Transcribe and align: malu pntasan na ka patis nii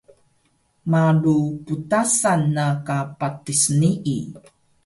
malu 0.91 1.37
pntasan 1.65 2.41
na 2.55 2.65
ka 2.85 2.97
patis 3.19 3.61
nii 3.79 4.21